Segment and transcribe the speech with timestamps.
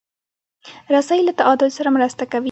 [0.93, 2.39] رسۍ له تعادل سره مرسته کوي.